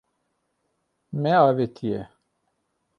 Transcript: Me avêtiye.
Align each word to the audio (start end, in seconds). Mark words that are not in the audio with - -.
Me 1.21 1.31
avêtiye. 1.49 2.01